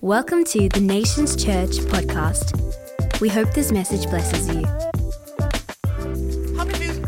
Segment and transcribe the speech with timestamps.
[0.00, 3.20] Welcome to the Nations Church podcast.
[3.20, 4.64] We hope this message blesses you.
[6.56, 7.04] How many of you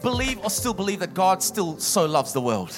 [0.00, 2.74] believe or still believe that God still so loves the world?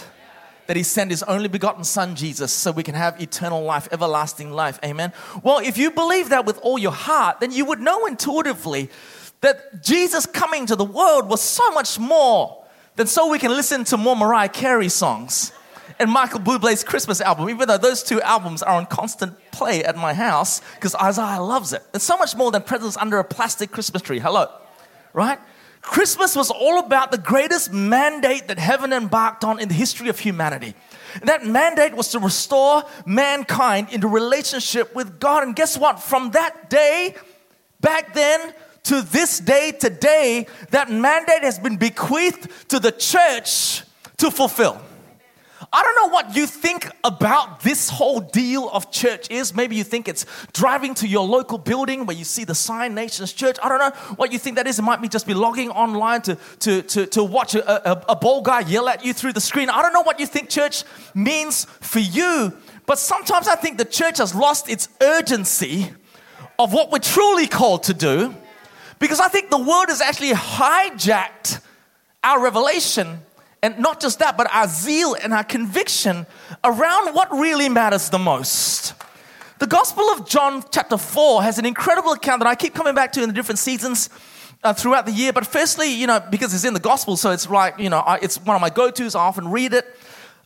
[0.67, 4.51] That He sent His only begotten Son, Jesus, so we can have eternal life, everlasting
[4.51, 4.80] life.
[4.85, 5.12] Amen.
[5.44, 8.90] Well, if you believe that with all your heart, then you would know intuitively
[9.40, 12.64] that Jesus coming to the world was so much more
[12.96, 15.52] than so we can listen to more Mariah Carey songs
[15.99, 19.97] and Michael Bublé's Christmas album, even though those two albums are on constant play at
[19.97, 21.82] my house because Isaiah loves it.
[21.95, 24.18] It's so much more than presents under a plastic Christmas tree.
[24.18, 24.48] Hello,
[25.12, 25.38] right?
[25.80, 30.18] Christmas was all about the greatest mandate that heaven embarked on in the history of
[30.18, 30.74] humanity.
[31.20, 35.42] And that mandate was to restore mankind into relationship with God.
[35.42, 36.02] And guess what?
[36.02, 37.15] From that day,
[37.80, 38.54] back then,
[38.84, 43.82] to this day, today, that mandate has been bequeathed to the church
[44.18, 44.80] to fulfill.
[45.73, 49.54] I don't know what you think about this whole deal of church is.
[49.54, 53.32] Maybe you think it's driving to your local building where you see the sign Nations
[53.32, 53.57] Church.
[53.62, 54.79] I don't know what you think that is.
[54.79, 58.16] It might be just be logging online to, to, to, to watch a, a, a
[58.16, 59.70] bald guy yell at you through the screen.
[59.70, 62.52] I don't know what you think church means for you.
[62.87, 65.91] But sometimes I think the church has lost its urgency
[66.59, 68.35] of what we're truly called to do
[68.98, 71.61] because I think the world has actually hijacked
[72.23, 73.20] our revelation
[73.65, 76.27] and not just that, but our zeal and our conviction
[76.62, 78.93] around what really matters the most.
[79.59, 83.12] The Gospel of John, chapter 4, has an incredible account that I keep coming back
[83.12, 84.11] to in the different seasons
[84.62, 85.33] uh, throughout the year.
[85.33, 88.19] But firstly, you know, because it's in the Gospel, so it's like, you know, I,
[88.20, 89.15] it's one of my go tos.
[89.15, 89.87] I often read it.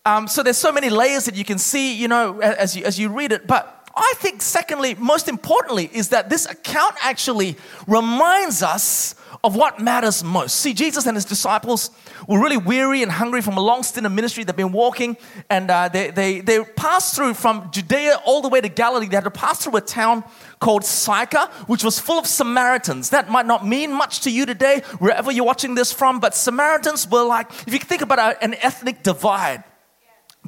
[0.07, 3.01] Um, so there's so many layers that you can see, you know, as you, as
[3.01, 3.49] you read it.
[3.49, 9.81] But I think, secondly, most importantly, is that this account actually reminds us of what
[9.81, 10.57] matters most.
[10.57, 11.91] See, Jesus and his disciples
[12.27, 14.45] were really weary and hungry from a long stint of ministry.
[14.45, 15.17] They've been walking
[15.49, 19.07] and uh, they, they, they passed through from Judea all the way to Galilee.
[19.07, 20.25] They had to pass through a town
[20.61, 23.11] called Sychar, which was full of Samaritans.
[23.11, 27.09] That might not mean much to you today, wherever you're watching this from, but Samaritans
[27.09, 29.63] were like, if you think about an ethnic divide,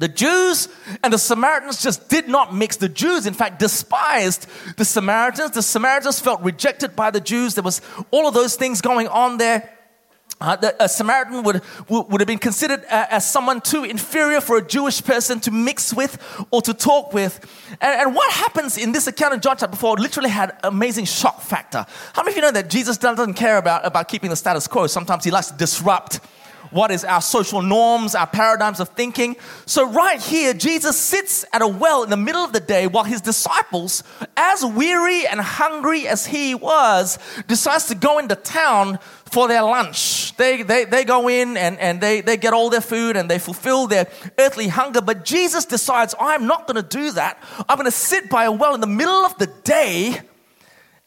[0.01, 0.67] the Jews
[1.03, 2.75] and the Samaritans just did not mix.
[2.77, 5.51] The Jews, in fact, despised the Samaritans.
[5.51, 7.53] The Samaritans felt rejected by the Jews.
[7.53, 9.77] There was all of those things going on there.
[10.39, 14.57] Uh, the, a Samaritan would, would, have been considered uh, as someone too inferior for
[14.57, 16.17] a Jewish person to mix with
[16.49, 17.39] or to talk with.
[17.79, 21.41] And, and, what happens in this account of John chapter 4 literally had amazing shock
[21.41, 21.85] factor.
[22.13, 24.87] How many of you know that Jesus doesn't care about, about keeping the status quo?
[24.87, 26.21] Sometimes he likes to disrupt
[26.69, 29.35] what is our social norms, our paradigms of thinking.
[29.65, 33.03] So, right here, Jesus sits at a well in the middle of the day while
[33.03, 34.03] his disciples,
[34.37, 37.17] as weary and hungry as he was,
[37.47, 38.99] decides to go into town
[39.31, 40.35] for their lunch.
[40.35, 43.39] They, they, they go in and, and they, they get all their food and they
[43.39, 44.07] fulfill their
[44.37, 45.01] earthly hunger.
[45.01, 47.41] But Jesus decides, I'm not going to do that.
[47.69, 50.19] I'm going to sit by a well in the middle of the day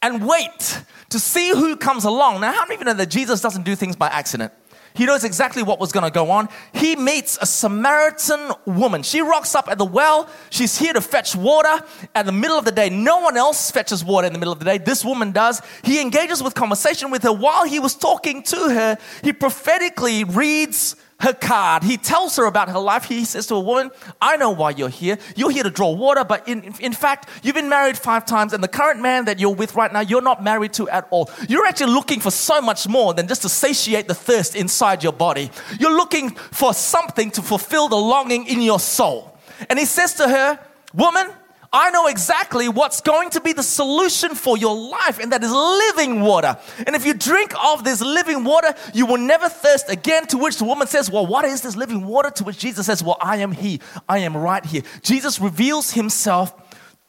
[0.00, 2.40] and wait to see who comes along.
[2.40, 4.52] Now, how many of you know that Jesus doesn't do things by accident?
[4.94, 6.48] He knows exactly what was going to go on.
[6.72, 9.02] He meets a Samaritan woman.
[9.02, 10.28] She rocks up at the well.
[10.50, 11.84] She's here to fetch water
[12.14, 12.90] at the middle of the day.
[12.90, 14.78] No one else fetches water in the middle of the day.
[14.78, 15.60] This woman does.
[15.82, 17.32] He engages with conversation with her.
[17.32, 21.82] While he was talking to her, he prophetically reads her card.
[21.82, 23.04] He tells her about her life.
[23.04, 23.90] He says to a woman,
[24.20, 25.18] I know why you're here.
[25.34, 28.62] You're here to draw water, but in, in fact, you've been married five times, and
[28.62, 31.30] the current man that you're with right now, you're not married to at all.
[31.48, 35.12] You're actually looking for so much more than just to satiate the thirst inside your
[35.12, 35.50] body.
[35.80, 39.36] You're looking for something to fulfill the longing in your soul.
[39.68, 40.58] And he says to her,
[40.92, 41.28] Woman,
[41.74, 45.50] I know exactly what's going to be the solution for your life, and that is
[45.50, 46.56] living water.
[46.86, 50.28] And if you drink of this living water, you will never thirst again.
[50.28, 52.30] To which the woman says, Well, what is this living water?
[52.30, 53.80] To which Jesus says, Well, I am He.
[54.08, 54.82] I am right here.
[55.02, 56.54] Jesus reveals Himself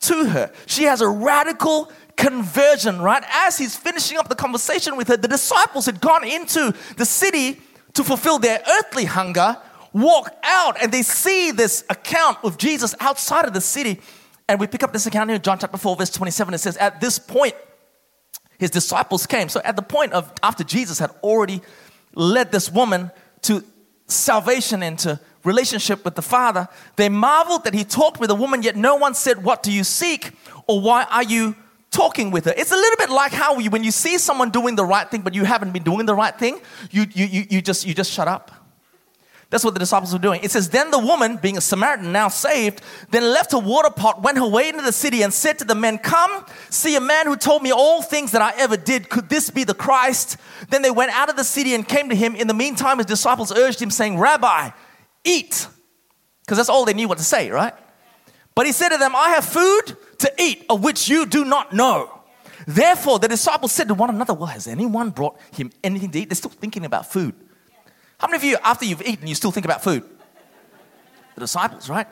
[0.01, 0.51] to her.
[0.65, 3.23] She has a radical conversion, right?
[3.31, 7.61] As he's finishing up the conversation with her, the disciples had gone into the city
[7.93, 9.57] to fulfill their earthly hunger,
[9.93, 14.01] walk out, and they see this account of Jesus outside of the city
[14.47, 16.53] and we pick up this account here in John chapter 4, verse 27.
[16.53, 17.55] It says, At this point,
[18.57, 19.49] his disciples came.
[19.49, 21.61] So at the point of after Jesus had already
[22.13, 23.11] led this woman
[23.43, 23.63] to
[24.07, 28.63] salvation and to relationship with the Father, they marveled that he talked with a woman,
[28.63, 30.31] yet no one said, What do you seek?
[30.67, 31.55] or why are you
[31.91, 32.53] talking with her?
[32.57, 35.21] It's a little bit like how you, when you see someone doing the right thing,
[35.21, 36.59] but you haven't been doing the right thing,
[36.91, 38.51] you, you, you, you, just, you just shut up.
[39.49, 40.41] That's what the disciples were doing.
[40.43, 42.81] It says, Then the woman, being a Samaritan, now saved,
[43.11, 45.75] then left her water pot, went her way into the city, and said to the
[45.75, 49.09] men, Come, see a man who told me all things that I ever did.
[49.09, 50.37] Could this be the Christ?
[50.69, 52.35] Then they went out of the city and came to him.
[52.35, 54.71] In the meantime, his disciples urged him, saying, Rabbi,
[55.23, 55.67] eat.
[56.41, 57.73] Because that's all they knew what to say, right?
[58.55, 61.73] But he said to them, I have food to eat of which you do not
[61.73, 62.09] know.
[62.65, 66.29] Therefore, the disciples said to one another, Well, has anyone brought him anything to eat?
[66.29, 67.35] They're still thinking about food.
[68.25, 70.01] How many of you, after you've eaten, you still think about food?
[71.35, 72.07] The disciples, right?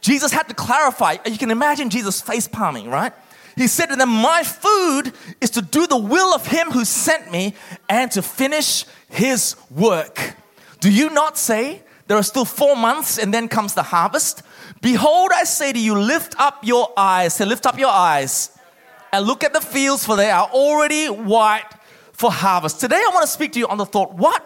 [0.00, 1.18] Jesus had to clarify.
[1.24, 3.12] You can imagine Jesus face palming, right?
[3.54, 7.30] He said to them, My food is to do the will of him who sent
[7.30, 7.54] me
[7.88, 10.34] and to finish his work.
[10.80, 14.42] Do you not say, There are still four months and then comes the harvest?
[14.80, 17.34] Behold, I say to you, lift up your eyes.
[17.34, 18.50] Say, lift up your eyes
[19.12, 21.70] and look at the fields, for they are already white
[22.14, 22.80] for harvest.
[22.80, 24.44] Today, I want to speak to you on the thought what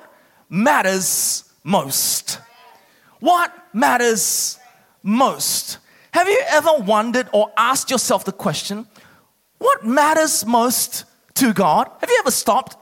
[0.49, 2.41] matters most?
[3.21, 4.59] What matters
[5.03, 5.79] most?
[6.13, 8.87] Have you ever wondered or asked yourself the question,
[9.59, 11.05] what matters most
[11.35, 11.91] to God?
[12.01, 12.77] Have you ever stopped?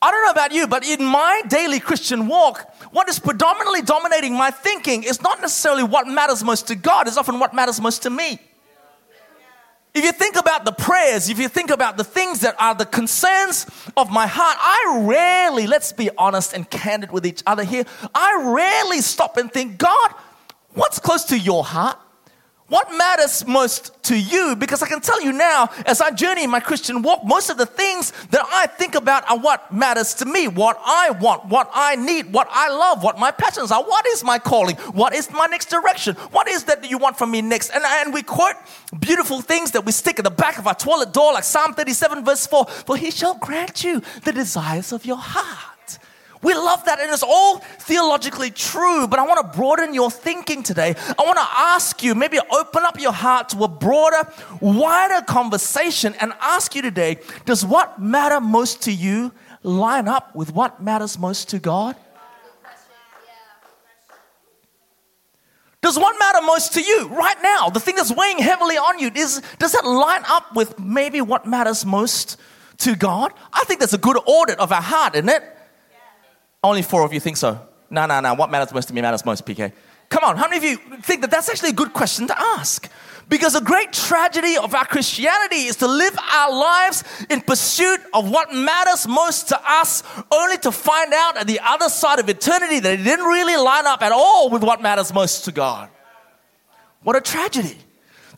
[0.00, 4.34] I don't know about you, but in my daily Christian walk, what is predominantly dominating
[4.34, 8.02] my thinking is not necessarily what matters most to God, it's often what matters most
[8.02, 8.38] to me.
[9.96, 12.84] If you think about the prayers, if you think about the things that are the
[12.84, 13.64] concerns
[13.96, 17.84] of my heart, I rarely, let's be honest and candid with each other here,
[18.14, 20.10] I rarely stop and think, God,
[20.74, 21.98] what's close to your heart?
[22.68, 24.56] What matters most to you?
[24.56, 27.58] Because I can tell you now, as I journey in my Christian walk, most of
[27.58, 31.70] the things that I think about are what matters to me, what I want, what
[31.72, 35.30] I need, what I love, what my passions are, what is my calling, what is
[35.30, 37.70] my next direction, what is that you want from me next.
[37.70, 38.56] And, and we quote
[38.98, 42.24] beautiful things that we stick at the back of our toilet door, like Psalm 37,
[42.24, 45.75] verse 4 For he shall grant you the desires of your heart.
[46.42, 49.06] We love that, and it's all theologically true.
[49.08, 50.94] But I want to broaden your thinking today.
[51.18, 54.28] I want to ask you, maybe open up your heart to a broader,
[54.60, 60.52] wider conversation and ask you today does what matter most to you line up with
[60.52, 61.96] what matters most to God?
[65.82, 67.68] Does what matter most to you right now?
[67.68, 71.46] The thing that's weighing heavily on you is does that line up with maybe what
[71.46, 72.40] matters most
[72.78, 73.32] to God?
[73.52, 75.55] I think that's a good audit of our heart, isn't it?
[76.66, 77.60] Only four of you think so.
[77.90, 78.34] No, no, no.
[78.34, 79.72] What matters most to me matters most, PK.
[80.08, 82.90] Come on, how many of you think that that's actually a good question to ask?
[83.28, 88.28] Because a great tragedy of our Christianity is to live our lives in pursuit of
[88.28, 90.02] what matters most to us,
[90.32, 93.86] only to find out at the other side of eternity that it didn't really line
[93.86, 95.88] up at all with what matters most to God.
[97.04, 97.78] What a tragedy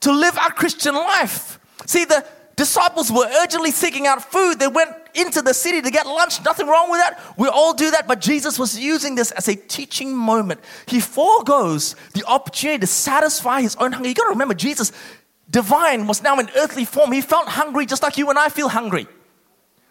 [0.01, 1.59] to live our Christian life.
[1.87, 2.27] See, the
[2.59, 4.59] disciples were urgently seeking out food.
[4.59, 6.45] They went into the city to get lunch.
[6.45, 7.23] Nothing wrong with that.
[7.39, 8.07] We all do that.
[8.07, 10.61] But Jesus was using this as a teaching moment.
[10.87, 14.09] He foregoes the opportunity to satisfy his own hunger.
[14.09, 14.93] You got to remember, Jesus,
[15.49, 17.13] divine, was now in earthly form.
[17.13, 19.07] He felt hungry just like you and I feel hungry.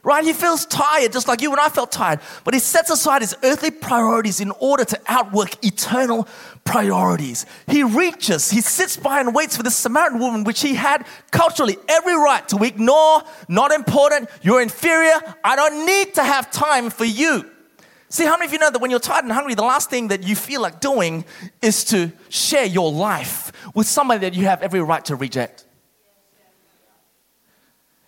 [0.08, 0.24] Right?
[0.24, 2.22] He feels tired just like you and I felt tired.
[2.46, 6.30] But he sets aside his earthly priorities in order to outwork eternal
[6.64, 7.46] priorities.
[7.68, 11.76] He reaches, he sits by and waits for this Samaritan woman, which he had culturally
[11.90, 17.04] every right to ignore, not important, you're inferior, I don't need to have time for
[17.04, 17.46] you.
[18.08, 20.08] See, how many of you know that when you're tired and hungry, the last thing
[20.08, 21.26] that you feel like doing
[21.62, 25.67] is to share your life with somebody that you have every right to reject?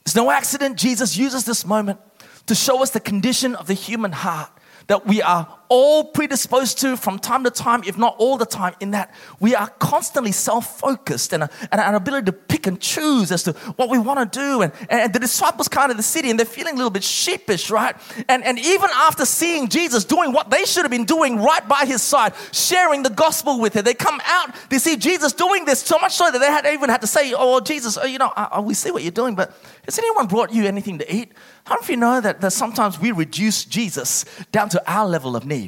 [0.02, 2.00] It's no accident Jesus uses this moment
[2.48, 4.52] to show us the condition of the human heart
[4.88, 8.74] that we are all predisposed to from time to time, if not all the time,
[8.80, 13.32] in that we are constantly self focused and, and an ability to pick and choose
[13.32, 14.64] as to what we want to do.
[14.64, 17.70] And, and the disciples come to the city and they're feeling a little bit sheepish,
[17.70, 17.96] right?
[18.28, 21.86] And, and even after seeing Jesus doing what they should have been doing right by
[21.86, 25.82] his side, sharing the gospel with him, they come out, they see Jesus doing this
[25.82, 28.34] so much so that they had even had to say, Oh, Jesus, oh, you know,
[28.64, 29.54] we see what you're doing, but
[29.86, 31.32] has anyone brought you anything to eat?
[31.66, 35.46] How of you know that, that sometimes we reduce Jesus down to our level of
[35.46, 35.59] need?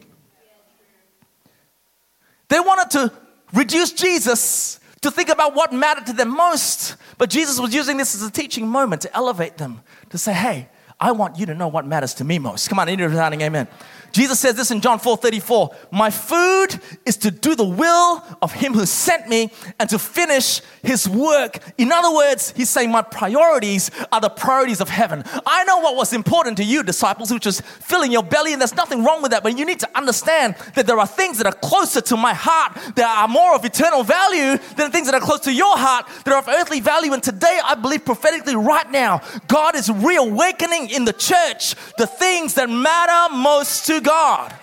[2.52, 3.14] They wanted to
[3.54, 8.14] reduce Jesus to think about what mattered to them most, but Jesus was using this
[8.14, 10.68] as a teaching moment to elevate them, to say, hey,
[11.00, 12.68] I want you to know what matters to me most.
[12.68, 13.70] Come on, in your amen.
[14.12, 18.52] Jesus says this in John 4 34 My food is to do the will of
[18.52, 21.60] him who sent me and to finish his work.
[21.78, 25.24] In other words, he's saying, My priorities are the priorities of heaven.
[25.46, 28.76] I know what was important to you, disciples, which is filling your belly, and there's
[28.76, 31.60] nothing wrong with that, but you need to understand that there are things that are
[31.62, 35.42] closer to my heart that are more of eternal value than things that are close
[35.42, 37.14] to your heart that are of earthly value.
[37.14, 42.56] And today, I believe prophetically, right now, God is reawakening in the church the things
[42.56, 44.54] that matter most to God.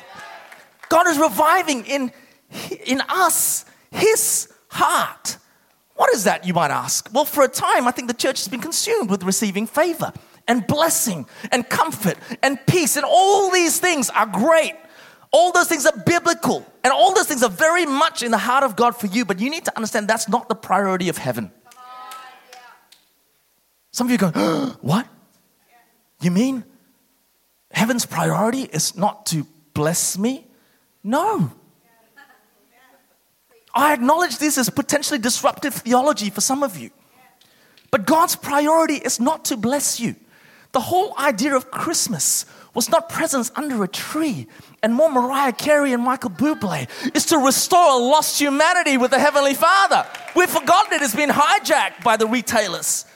[0.88, 2.12] God is reviving in,
[2.86, 5.36] in us His heart.
[5.94, 7.08] What is that, you might ask?
[7.12, 10.12] Well, for a time, I think the church has been consumed with receiving favor
[10.46, 14.74] and blessing and comfort and peace, and all these things are great.
[15.30, 18.64] All those things are biblical, and all those things are very much in the heart
[18.64, 21.50] of God for you, but you need to understand that's not the priority of heaven.
[23.90, 24.30] Some of you go,
[24.80, 25.06] What?
[26.20, 26.64] You mean
[27.70, 30.46] heaven's priority is not to bless me?
[31.02, 31.52] No.
[33.74, 36.90] I acknowledge this as potentially disruptive theology for some of you.
[37.90, 40.16] But God's priority is not to bless you.
[40.72, 42.44] The whole idea of Christmas
[42.74, 44.46] was not presents under a tree
[44.82, 46.88] and more Mariah Carey and Michael Bublé.
[47.14, 50.06] is to restore a lost humanity with the Heavenly Father.
[50.36, 53.06] We've forgotten it has been hijacked by the retailers.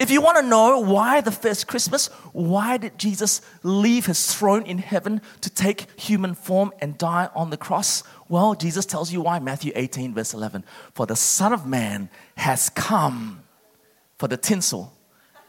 [0.00, 4.62] If you want to know why the first Christmas, why did Jesus leave his throne
[4.62, 8.02] in heaven to take human form and die on the cross?
[8.26, 9.40] Well, Jesus tells you why.
[9.40, 10.64] Matthew 18, verse 11.
[10.94, 13.42] For the Son of Man has come
[14.16, 14.90] for the tinsel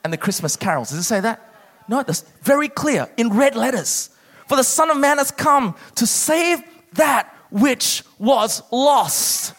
[0.04, 0.90] and the Christmas carols.
[0.90, 1.50] Does it say that?
[1.88, 4.10] No, that's very clear in red letters.
[4.50, 6.62] For the Son of Man has come to save
[6.96, 9.54] that which was lost.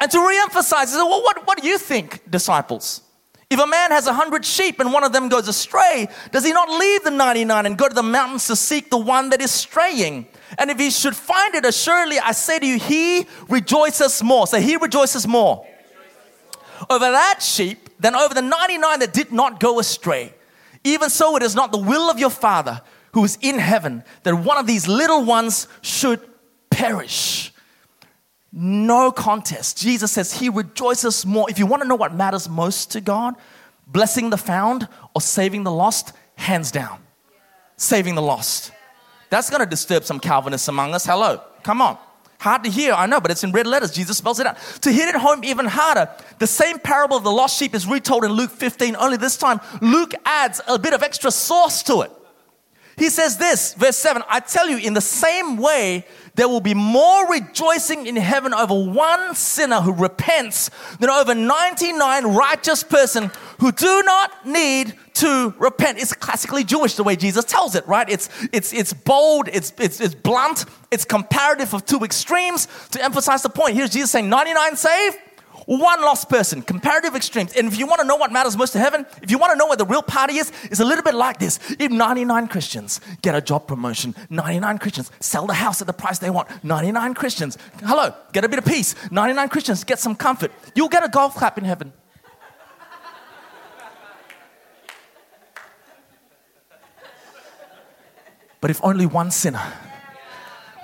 [0.00, 3.02] And to re-emphasize, well, what, what do you think, disciples?
[3.48, 6.52] If a man has a hundred sheep and one of them goes astray, does he
[6.52, 9.52] not leave the 99 and go to the mountains to seek the one that is
[9.52, 10.26] straying?
[10.58, 14.48] And if he should find it, assuredly I say to you, he rejoices more.
[14.48, 15.64] So he rejoices more
[16.90, 20.34] over that sheep than over the 99 that did not go astray.
[20.82, 22.80] Even so, it is not the will of your Father
[23.12, 26.20] who is in heaven that one of these little ones should
[26.70, 27.52] perish.
[28.58, 29.76] No contest.
[29.76, 31.50] Jesus says he rejoices more.
[31.50, 33.34] If you want to know what matters most to God,
[33.86, 36.98] blessing the found or saving the lost, hands down.
[37.76, 38.72] Saving the lost.
[39.28, 41.04] That's going to disturb some Calvinists among us.
[41.04, 41.98] Hello, come on.
[42.38, 43.90] Hard to hear, I know, but it's in red letters.
[43.90, 44.56] Jesus spells it out.
[44.80, 46.08] To hit it home even harder,
[46.38, 49.60] the same parable of the lost sheep is retold in Luke 15, only this time
[49.82, 52.10] Luke adds a bit of extra sauce to it.
[52.96, 56.06] He says this, verse 7 I tell you, in the same way,
[56.36, 62.24] there will be more rejoicing in heaven over one sinner who repents than over 99
[62.26, 65.98] righteous person who do not need to repent.
[65.98, 68.08] It's classically Jewish the way Jesus tells it, right?
[68.08, 73.42] It's, it's, it's bold, it's, it's, it's blunt, it's comparative of two extremes to emphasize
[73.42, 73.74] the point.
[73.74, 75.16] Here's Jesus saying 99 saved,
[75.66, 77.52] one lost person, comparative extremes.
[77.54, 79.58] And if you want to know what matters most to heaven, if you want to
[79.58, 81.58] know where the real party is, it's a little bit like this.
[81.78, 86.18] If 99 Christians get a job promotion, 99 Christians sell the house at the price
[86.18, 90.52] they want, 99 Christians, hello, get a bit of peace, 99 Christians get some comfort,
[90.74, 91.92] you'll get a golf clap in heaven.
[98.60, 99.62] But if only one sinner,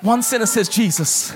[0.02, 1.34] one sinner says, Jesus,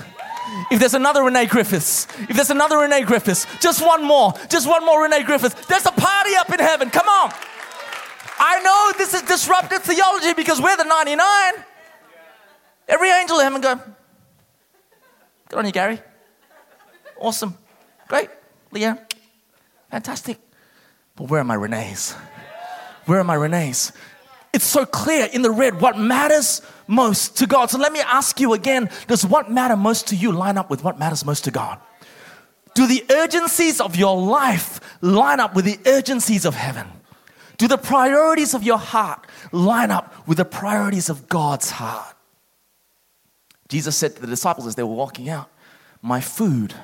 [0.71, 4.85] if there's another Renee Griffiths, if there's another Renee Griffiths, just one more, just one
[4.85, 6.89] more Renee Griffiths, there's a party up in heaven.
[6.89, 7.31] Come on.
[8.39, 11.53] I know this is disruptive theology because we're the 99.
[12.87, 13.79] Every angel in heaven go,
[15.49, 15.99] good on you, Gary.
[17.19, 17.57] Awesome.
[18.07, 18.29] Great.
[18.71, 19.05] Leah.
[19.91, 20.39] Fantastic.
[21.15, 22.15] But where are my Renees?
[23.05, 23.91] Where are my Renees?
[24.53, 27.69] It's so clear in the red what matters most to God.
[27.69, 30.83] So let me ask you again does what matter most to you line up with
[30.83, 31.79] what matters most to God?
[32.73, 36.87] Do the urgencies of your life line up with the urgencies of heaven?
[37.57, 42.15] Do the priorities of your heart line up with the priorities of God's heart?
[43.67, 45.49] Jesus said to the disciples as they were walking out,
[46.01, 46.75] My food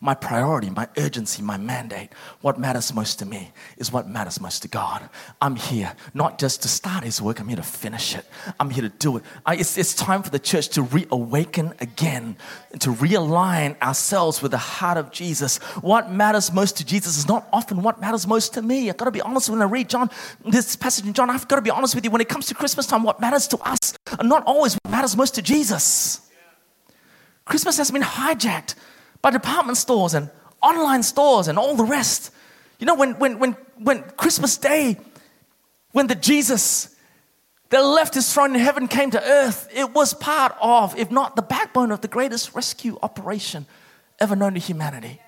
[0.00, 4.62] my priority, my urgency, my mandate, what matters most to me is what matters most
[4.62, 5.08] to God.
[5.40, 8.24] I'm here not just to start His work, I'm here to finish it.
[8.60, 9.24] I'm here to do it.
[9.44, 12.36] I, it's, it's time for the church to reawaken again,
[12.70, 15.58] and to realign ourselves with the heart of Jesus.
[15.82, 18.88] What matters most to Jesus is not often what matters most to me.
[18.88, 20.10] I've got to be honest when I read John,
[20.44, 22.10] this passage in John, I've got to be honest with you.
[22.12, 25.16] When it comes to Christmas time, what matters to us are not always what matters
[25.16, 26.20] most to Jesus.
[27.44, 28.74] Christmas has been hijacked
[29.22, 30.30] by department stores and
[30.62, 32.30] online stores and all the rest.
[32.78, 34.96] You know, when, when, when, when Christmas Day,
[35.92, 36.94] when the Jesus
[37.70, 41.36] that left his throne in heaven came to earth, it was part of, if not
[41.36, 43.66] the backbone of the greatest rescue operation
[44.18, 45.20] ever known to humanity.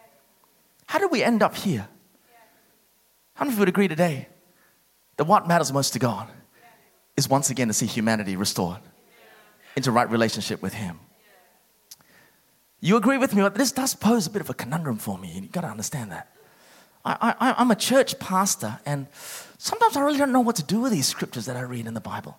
[0.86, 1.86] How did we end up here?
[3.34, 4.28] How many of you would agree today
[5.16, 6.28] that what matters most to God
[7.16, 8.80] is once again to see humanity restored
[9.76, 10.98] into right relationship with Him?
[12.80, 13.42] You agree with me?
[13.42, 15.32] But this does pose a bit of a conundrum for me.
[15.34, 16.28] You've got to understand that.
[17.04, 19.06] I, I, I'm a church pastor, and
[19.58, 21.94] sometimes I really don't know what to do with these scriptures that I read in
[21.94, 22.38] the Bible.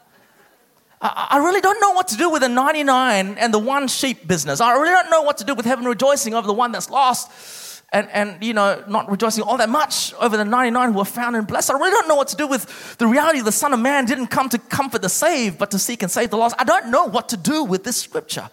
[1.03, 4.61] I, really don't know what to do with the 99 and the one sheep business.
[4.61, 7.81] I really don't know what to do with heaven rejoicing over the one that's lost
[7.91, 11.35] and, and you know, not rejoicing all that much over the 99 who are found
[11.35, 11.71] and blessed.
[11.71, 14.27] I really don't know what to do with the reality the Son of Man didn't
[14.27, 16.55] come to comfort the saved, but to seek and save the lost.
[16.59, 18.49] I don't know what to do with this scripture.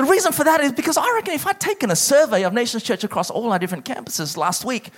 [0.00, 2.82] The reason for that is because I reckon if I'd taken a survey of Nations
[2.82, 4.88] Church across all our different campuses last week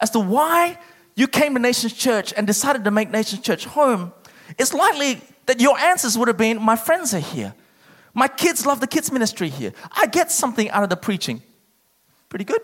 [0.00, 0.80] as to why
[1.14, 4.12] you came to Nations Church and decided to make Nations Church home,
[4.58, 7.54] it's likely that your answers would have been, My friends are here.
[8.14, 9.72] My kids love the kids' ministry here.
[9.92, 11.40] I get something out of the preaching.
[12.28, 12.62] Pretty good.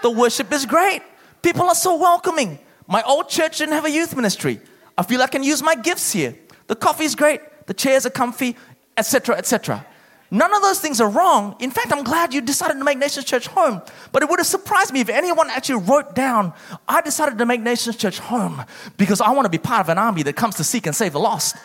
[0.00, 1.02] The worship is great.
[1.42, 2.58] People are so welcoming.
[2.88, 4.60] My old church didn't have a youth ministry.
[4.96, 6.34] I feel I can use my gifts here.
[6.68, 7.66] The coffee is great.
[7.66, 8.56] The chairs are comfy,
[8.96, 9.84] etc., etc.
[10.32, 11.56] None of those things are wrong.
[11.60, 13.82] In fact, I'm glad you decided to make Nations Church home.
[14.12, 16.54] But it would have surprised me if anyone actually wrote down,
[16.88, 18.64] I decided to make Nations Church home
[18.96, 21.12] because I want to be part of an army that comes to seek and save
[21.12, 21.56] the lost.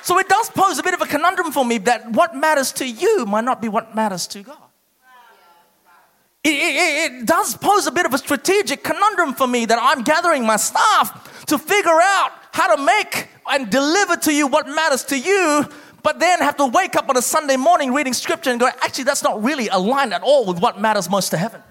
[0.00, 2.88] So it does pose a bit of a conundrum for me that what matters to
[2.88, 4.56] you might not be what matters to God.
[6.42, 10.02] It, it, it, does pose a bit of a strategic conundrum for me that I'm
[10.02, 15.04] gathering my staff to figure out how to make and deliver to you what matters
[15.04, 15.66] to you,
[16.04, 19.04] but then have to wake up on a Sunday morning reading scripture and go, actually,
[19.04, 21.62] that's not really aligned at all with what matters most to heaven.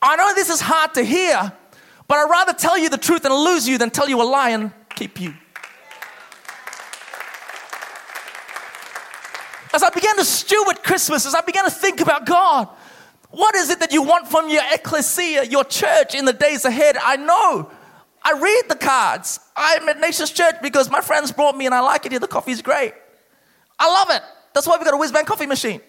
[0.00, 1.52] I know this is hard to hear,
[2.08, 4.50] but I'd rather tell you the truth and lose you than tell you a lie
[4.50, 5.34] and keep you.
[9.74, 12.68] As I began to steward Christmas, as I began to think about God,
[13.28, 16.96] what is it that you want from your ecclesia, your church in the days ahead?
[16.96, 17.70] I know.
[18.24, 19.38] I read the cards.
[19.54, 22.18] I'm at Nations Church because my friends brought me and I like it here.
[22.18, 22.94] The coffee's great.
[23.78, 24.22] I love it.
[24.54, 25.80] That's why we got a whiz bang coffee machine.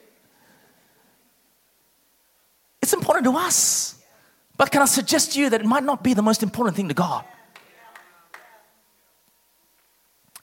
[2.81, 3.95] It's important to us.
[4.57, 6.87] But can I suggest to you that it might not be the most important thing
[6.89, 7.25] to God?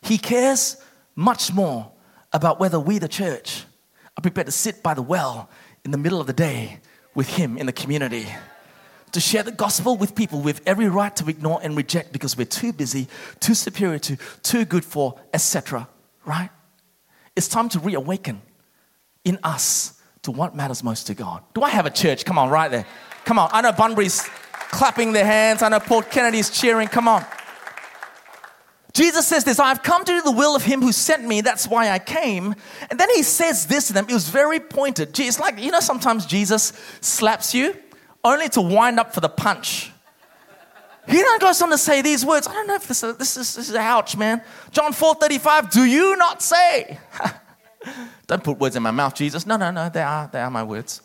[0.03, 0.77] He cares
[1.15, 1.93] much more
[2.33, 3.65] about whether we, the church,
[4.17, 5.49] are prepared to sit by the well
[5.85, 6.81] in the middle of the day
[7.15, 8.27] with Him in the community.
[9.13, 12.47] To share the gospel with people with every right to ignore and reject because we're
[12.47, 13.09] too busy,
[13.41, 15.89] too superior to, too good for, etc.
[16.25, 16.51] Right?
[17.37, 18.43] It's time to reawaken
[19.25, 21.43] in us to what matters most to God.
[21.55, 22.25] Do I have a church?
[22.25, 22.87] Come on, right there.
[23.25, 23.51] Come on.
[23.53, 24.23] I know Bunbury's
[24.71, 25.63] clapping their hands.
[25.63, 26.89] I know Port Kennedy's cheering.
[26.89, 27.25] Come on.
[28.93, 31.41] Jesus says this I've come to do the will of him who sent me.
[31.41, 32.55] That's why I came.
[32.91, 34.07] And then he says this to them.
[34.09, 35.19] It was very pointed.
[35.19, 37.75] It's like, you know, sometimes Jesus slaps you
[38.25, 39.93] only to wind up for the punch.
[41.09, 42.47] He then goes on to say these words.
[42.47, 44.41] I don't know if this is, this is, this is ouch, man.
[44.71, 46.99] John 4.35, do you not say?
[48.29, 49.45] don't put words in my mouth, Jesus.
[49.45, 51.01] No, no, no, they are, they are my words.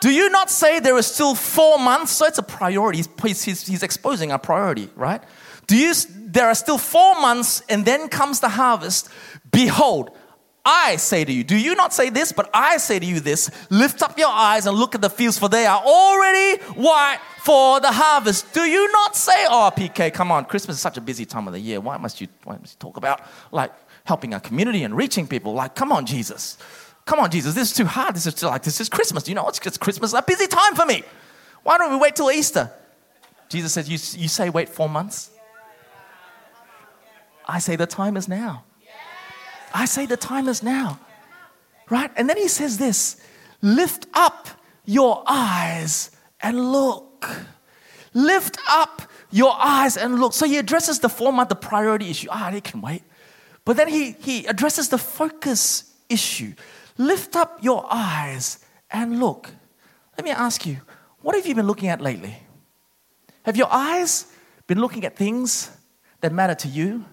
[0.00, 2.12] Do you not say there is still four months?
[2.12, 3.02] So it's a priority.
[3.22, 5.22] He's, he's, he's exposing a priority, right?
[5.66, 9.08] Do you, there are still four months and then comes the harvest.
[9.50, 10.16] Behold,
[10.68, 13.52] I say to you, do you not say this, but I say to you this
[13.70, 17.78] lift up your eyes and look at the fields, for they are already white for
[17.78, 18.52] the harvest.
[18.52, 21.52] Do you not say, oh, PK, come on, Christmas is such a busy time of
[21.52, 21.80] the year.
[21.80, 23.20] Why must you, why must you talk about
[23.52, 25.52] like helping our community and reaching people?
[25.52, 26.58] Like, come on, Jesus.
[27.04, 28.16] Come on, Jesus, this is too hard.
[28.16, 29.28] This is like, this is Christmas.
[29.28, 31.04] You know, it's, it's Christmas, a busy time for me.
[31.62, 32.72] Why don't we wait till Easter?
[33.48, 35.30] Jesus says, you, you say wait four months?
[37.46, 38.64] I say the time is now.
[39.74, 40.98] I say the time is now.
[41.90, 42.10] Right?
[42.16, 43.16] And then he says this
[43.62, 44.48] lift up
[44.84, 47.28] your eyes and look.
[48.14, 50.32] Lift up your eyes and look.
[50.32, 52.28] So he addresses the format, the priority issue.
[52.30, 53.02] Ah, they can wait.
[53.64, 56.54] But then he, he addresses the focus issue.
[56.98, 59.50] Lift up your eyes and look.
[60.16, 60.78] Let me ask you,
[61.20, 62.38] what have you been looking at lately?
[63.44, 64.26] Have your eyes
[64.66, 65.70] been looking at things
[66.20, 67.04] that matter to you?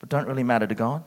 [0.00, 1.04] but don't really matter to God?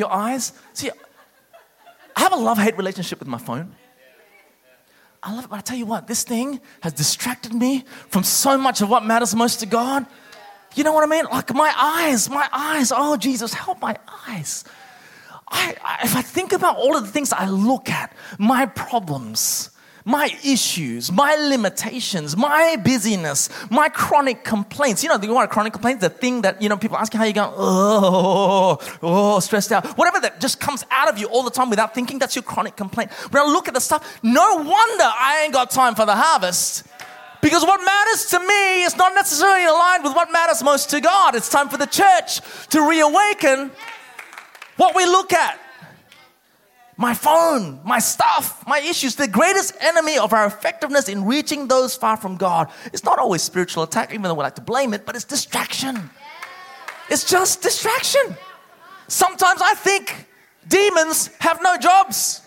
[0.00, 0.52] Your eyes?
[0.72, 0.90] See,
[2.16, 3.74] I have a love hate relationship with my phone.
[5.22, 8.56] I love it, but I tell you what, this thing has distracted me from so
[8.56, 10.06] much of what matters most to God.
[10.74, 11.26] You know what I mean?
[11.30, 12.92] Like my eyes, my eyes.
[12.94, 14.64] Oh, Jesus, help my eyes.
[15.48, 19.70] I, I, if I think about all of the things I look at, my problems,
[20.10, 25.02] my issues, my limitations, my busyness, my chronic complaints.
[25.04, 27.24] You know, the what chronic complaints, the thing that, you know, people ask you how
[27.24, 29.86] you go, oh, oh, oh, stressed out.
[29.96, 32.76] Whatever that just comes out of you all the time without thinking, that's your chronic
[32.76, 33.12] complaint.
[33.30, 36.86] When I look at the stuff, no wonder I ain't got time for the harvest
[37.40, 41.34] because what matters to me is not necessarily aligned with what matters most to God.
[41.36, 43.70] It's time for the church to reawaken
[44.76, 45.58] what we look at.
[47.00, 49.14] My phone, my stuff, my issues.
[49.14, 53.40] The greatest enemy of our effectiveness in reaching those far from God is not always
[53.40, 56.10] spiritual attack, even though we like to blame it, but it's distraction.
[57.08, 58.36] It's just distraction.
[59.08, 60.28] Sometimes I think
[60.68, 62.42] demons have no jobs.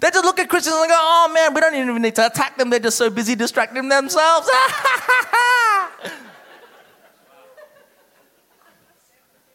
[0.00, 2.58] They just look at Christians and go, oh man, we don't even need to attack
[2.58, 2.70] them.
[2.70, 4.50] They're just so busy distracting themselves.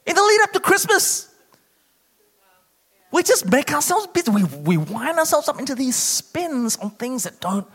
[0.05, 1.28] In the lead up to Christmas,
[3.11, 4.31] we just make ourselves busy.
[4.31, 7.67] We, we wind ourselves up into these spins on things that don't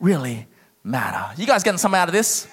[0.00, 0.46] really
[0.82, 1.32] matter.
[1.40, 2.48] You guys getting something out of this?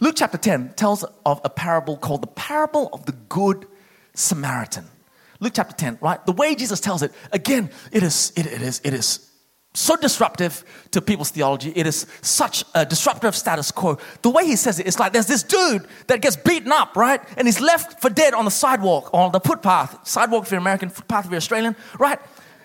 [0.00, 3.66] Luke chapter 10 tells of a parable called the parable of the Good
[4.14, 4.84] Samaritan.
[5.40, 6.24] Luke chapter 10, right?
[6.26, 9.31] The way Jesus tells it, again, it is, it, it is, it is
[9.74, 11.72] so disruptive to people's theology.
[11.74, 13.98] It is such a disruptive status quo.
[14.20, 17.20] The way he says it, it's like there's this dude that gets beaten up, right?
[17.36, 20.06] And he's left for dead on the sidewalk, on the footpath.
[20.06, 22.18] Sidewalk if you're American, footpath if you're Australian, right?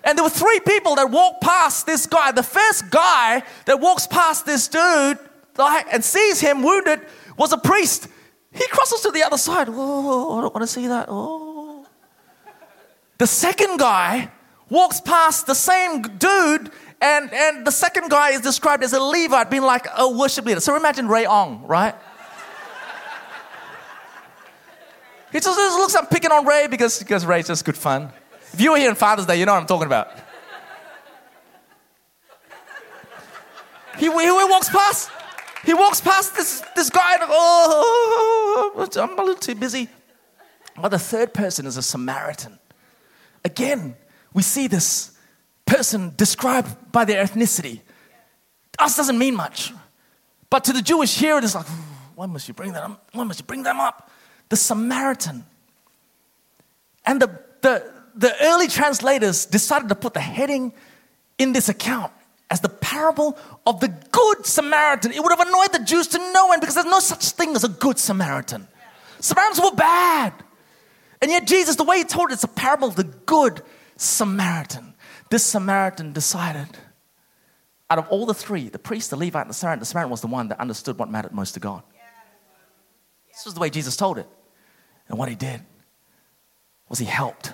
[0.04, 2.32] And there were three people that walked past this guy.
[2.32, 5.18] The first guy that walks past this dude
[5.56, 7.00] like, and sees him wounded
[7.36, 8.08] was a priest.
[8.52, 9.68] He crosses to the other side.
[9.70, 11.06] Oh, I don't want to see that.
[11.08, 11.86] Oh.
[13.18, 14.30] The second guy
[14.70, 19.50] walks past the same dude, and, and the second guy is described as a Levite,
[19.50, 20.60] being like a worship leader.
[20.60, 21.94] So imagine Ray Ong, right?
[25.30, 28.10] He just, just looks, I'm picking on Ray because, because Ray's just good fun.
[28.52, 30.08] If you were here on Father's Day, you know what I'm talking about.
[33.98, 35.10] He, he walks past.
[35.64, 39.88] He walks past this, this guy, and oh, I'm a little too busy.
[40.80, 42.58] But the third person is a Samaritan.
[43.44, 43.96] Again,
[44.32, 45.17] we see this
[45.68, 47.80] person described by their ethnicity.
[48.78, 49.72] Us doesn't mean much.
[50.50, 51.66] But to the Jewish here, it is like,
[52.14, 53.06] why must you bring that up?
[53.12, 54.10] Why must you bring them up?
[54.48, 55.44] The Samaritan.
[57.04, 60.72] And the, the, the early translators decided to put the heading
[61.38, 62.12] in this account
[62.50, 65.12] as the parable of the good Samaritan.
[65.12, 67.64] It would have annoyed the Jews to no end because there's no such thing as
[67.64, 68.66] a good Samaritan.
[69.20, 70.32] Samaritans were bad.
[71.20, 73.62] And yet, Jesus, the way he told it, it's a parable of the good
[73.96, 74.87] Samaritan.
[75.30, 76.68] This Samaritan decided,
[77.90, 80.20] out of all the three, the priest, the Levite, and the Samaritan, the Samaritan was
[80.20, 81.82] the one that understood what mattered most to God.
[83.32, 84.26] This was the way Jesus told it.
[85.08, 85.62] And what he did
[86.88, 87.52] was he helped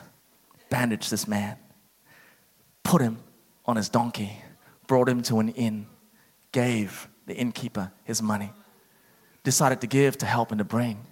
[0.71, 1.57] bandage this man,
[2.83, 3.19] put him
[3.67, 4.43] on his donkey,
[4.87, 5.87] brought him to an inn,
[6.53, 8.53] gave the innkeeper his money,
[9.43, 11.05] decided to give, to help, and to bring.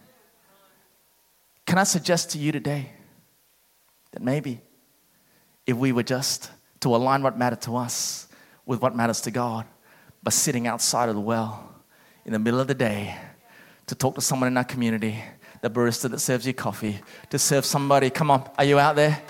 [1.67, 2.93] Can I suggest to you today
[4.13, 4.61] that maybe
[5.67, 8.29] if we were just to align what mattered to us
[8.67, 9.67] with what matters to God
[10.23, 11.75] by sitting outside of the well
[12.25, 13.17] in the middle of the day
[13.87, 15.23] to talk to someone in our community,
[15.61, 16.99] the barista that serves you coffee,
[17.31, 19.23] to serve somebody, come on, are you out there?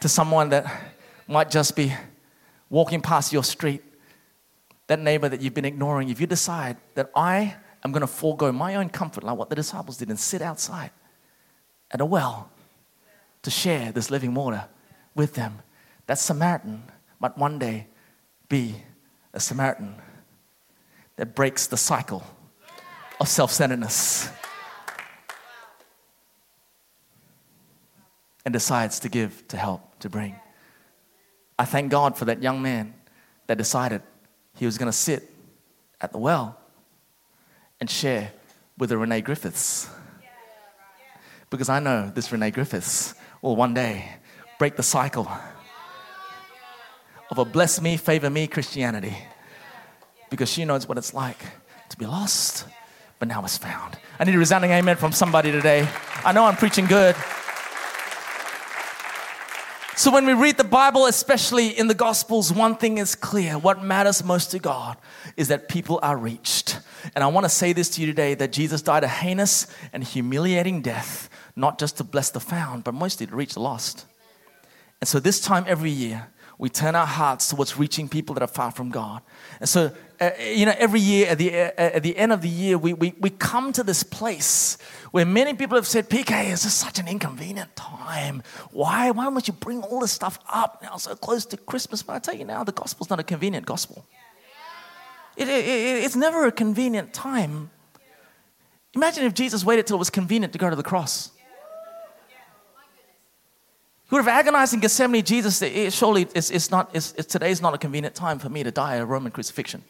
[0.00, 0.94] To someone that
[1.26, 1.92] might just be
[2.70, 3.82] walking past your street,
[4.86, 7.54] that neighbor that you've been ignoring, if you decide that I
[7.84, 10.90] am going to forego my own comfort, like what the disciples did, and sit outside
[11.90, 12.50] at a well
[13.42, 14.64] to share this living water
[15.18, 15.58] with them,
[16.06, 16.84] that Samaritan
[17.20, 17.88] might one day
[18.48, 18.76] be
[19.34, 19.96] a Samaritan
[21.16, 22.24] that breaks the cycle
[23.20, 24.30] of self centeredness
[28.44, 30.36] and decides to give, to help, to bring.
[31.58, 32.94] I thank God for that young man
[33.48, 34.02] that decided
[34.56, 35.28] he was going to sit
[36.00, 36.56] at the well
[37.80, 38.32] and share
[38.78, 39.90] with the Renee Griffiths.
[41.50, 44.14] Because I know this Renee Griffiths will one day
[44.58, 45.30] break the cycle
[47.30, 49.16] of a bless me, favor me Christianity.
[50.30, 51.38] Because she knows what it's like
[51.88, 52.66] to be lost,
[53.18, 53.98] but now is found.
[54.18, 55.88] I need a resounding amen from somebody today.
[56.24, 57.14] I know I'm preaching good.
[59.96, 63.58] So, when we read the Bible, especially in the Gospels, one thing is clear.
[63.58, 64.96] What matters most to God
[65.36, 66.78] is that people are reached.
[67.16, 70.04] And I want to say this to you today that Jesus died a heinous and
[70.04, 74.06] humiliating death, not just to bless the found, but mostly to reach the lost.
[75.00, 78.48] And so, this time every year, we turn our hearts towards reaching people that are
[78.48, 79.22] far from God.
[79.60, 82.48] And so, uh, you know, every year at the, uh, at the end of the
[82.48, 84.76] year, we, we, we come to this place
[85.12, 88.42] where many people have said, PK, it's just such an inconvenient time.
[88.72, 89.12] Why?
[89.12, 92.02] Why don't you bring all this stuff up now so close to Christmas?
[92.02, 94.04] But I tell you now, the gospel's not a convenient gospel.
[95.36, 97.70] It, it, it's never a convenient time.
[98.94, 101.30] Imagine if Jesus waited till it was convenient to go to the cross.
[104.08, 105.58] He would have agonized in Gethsemane, Jesus,
[105.94, 108.96] surely it's, it's not, it's, it's, today's not a convenient time for me to die
[108.96, 109.84] a Roman crucifixion.